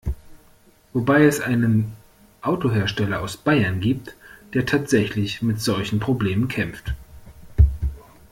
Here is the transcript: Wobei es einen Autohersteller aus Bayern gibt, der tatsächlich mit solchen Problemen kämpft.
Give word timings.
Wobei 0.93 1.25
es 1.25 1.41
einen 1.41 1.95
Autohersteller 2.41 3.21
aus 3.21 3.37
Bayern 3.37 3.81
gibt, 3.81 4.15
der 4.55 4.65
tatsächlich 4.65 5.43
mit 5.43 5.61
solchen 5.61 5.99
Problemen 5.99 6.47
kämpft. 6.47 6.95